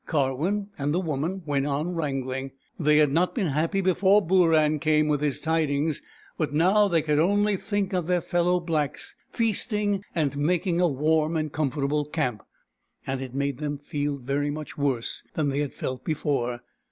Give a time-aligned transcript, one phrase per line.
[0.07, 2.49] Karwin and the woman went on wrangling.
[2.79, 6.01] They had not been happy before Booran came with his tidings;
[6.39, 11.37] but now they could only think of their fellow blacks feasting and making a warm
[11.37, 12.41] and comfortable camp,
[13.05, 16.63] and it made them feel very much worse than they had felt before.